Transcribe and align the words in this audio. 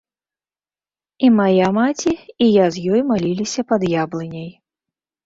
І 1.27 1.27
мая 1.39 1.67
маці, 1.77 2.13
і 2.45 2.47
я 2.47 2.65
з 2.79 2.87
ёй 2.95 3.01
маліліся 3.11 3.61
пад 3.73 3.81
яблыняй. 4.03 4.49